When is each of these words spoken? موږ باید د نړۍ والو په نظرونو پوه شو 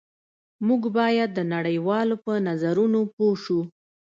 موږ 0.67 0.83
باید 0.97 1.29
د 1.33 1.39
نړۍ 1.53 1.77
والو 1.87 2.15
په 2.25 2.33
نظرونو 2.47 2.99
پوه 3.15 3.35
شو 3.43 3.59